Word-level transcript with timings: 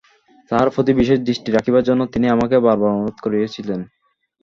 তাহার 0.51 0.67
প্রতি 0.73 0.91
বিশেষ 0.93 1.17
দৃষ্টি 1.21 1.49
রাখিবার 1.51 1.87
জন্য 1.89 2.01
তিনি 2.13 2.25
আমাকে 2.29 2.55
বারবার 2.59 2.93
অনুরোধ 2.93 3.17
করিয়াছিলেন। 3.25 3.79